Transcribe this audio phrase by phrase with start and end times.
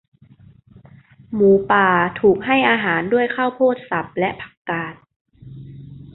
[1.33, 1.87] หมูป่า
[2.19, 4.95] ถูกให้อาหารด้วยข้าวโพดสับและ ผักกาด